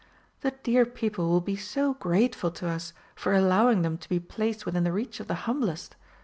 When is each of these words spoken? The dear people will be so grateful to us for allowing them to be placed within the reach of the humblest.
The 0.39 0.49
dear 0.63 0.87
people 0.87 1.29
will 1.29 1.41
be 1.41 1.55
so 1.55 1.93
grateful 1.93 2.49
to 2.49 2.67
us 2.67 2.91
for 3.13 3.35
allowing 3.35 3.83
them 3.83 3.99
to 3.99 4.09
be 4.09 4.19
placed 4.19 4.65
within 4.65 4.83
the 4.83 4.91
reach 4.91 5.19
of 5.19 5.27
the 5.27 5.35
humblest. 5.45 5.95